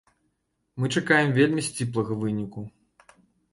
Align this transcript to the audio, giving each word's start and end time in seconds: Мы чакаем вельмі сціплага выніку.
Мы 0.83 0.89
чакаем 0.95 1.29
вельмі 1.37 1.65
сціплага 1.69 2.19
выніку. 2.25 2.67